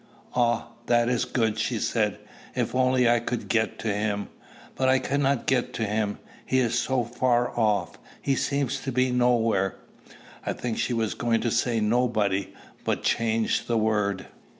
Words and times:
"Ah! 0.35 0.69
that 0.87 1.09
is 1.09 1.25
good," 1.25 1.59
she 1.59 1.77
said: 1.77 2.17
"if 2.55 2.73
only 2.73 3.07
I 3.07 3.19
could 3.19 3.47
get 3.47 3.77
to 3.77 3.93
him! 3.93 4.29
But 4.73 4.89
I 4.89 4.97
cannot 4.97 5.45
get 5.45 5.75
to 5.75 5.85
him. 5.85 6.17
He 6.43 6.57
is 6.57 6.73
so 6.79 7.03
far 7.03 7.55
off! 7.55 7.99
He 8.19 8.33
seems 8.35 8.79
to 8.79 8.91
be 8.91 9.11
nowhere." 9.11 9.75
I 10.43 10.53
think 10.53 10.79
she 10.79 10.93
was 10.95 11.13
going 11.13 11.41
to 11.41 11.51
say 11.51 11.79
nobody, 11.79 12.51
but 12.83 13.03
changed 13.03 13.67
the 13.67 13.77
word. 13.77 14.25